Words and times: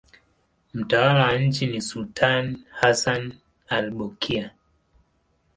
Mtawala 0.73 1.25
wa 1.27 1.37
nchi 1.37 1.67
ni 1.67 1.81
sultani 1.81 2.63
Hassan 2.71 3.33
al-Bolkiah. 3.67 4.51